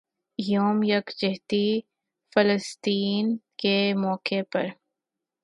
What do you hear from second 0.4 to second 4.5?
یوم یکجہتی فلسطین کے موقع